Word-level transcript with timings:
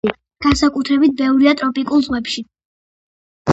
განსაკუთრებით 0.45 1.13
ბევრია 1.19 1.55
ტროპიკულ 1.61 2.03
ზღვებში. 2.09 2.47